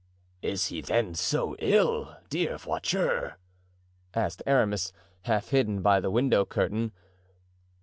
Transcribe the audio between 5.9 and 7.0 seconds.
the window curtain.